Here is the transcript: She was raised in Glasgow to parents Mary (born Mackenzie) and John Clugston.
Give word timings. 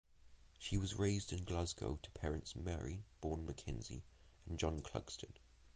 She 0.57 0.79
was 0.79 0.95
raised 0.97 1.31
in 1.31 1.43
Glasgow 1.43 1.99
to 2.01 2.09
parents 2.09 2.55
Mary 2.55 3.03
(born 3.21 3.45
Mackenzie) 3.45 4.01
and 4.47 4.57
John 4.57 4.81
Clugston. 4.81 5.33